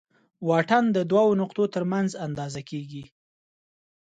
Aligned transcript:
واټن 0.47 0.85
د 0.95 0.97
دوو 1.11 1.27
نقطو 1.41 1.63
تر 1.73 1.83
منځ 1.91 2.09
اندازه 2.25 2.61
ده. 2.93 3.03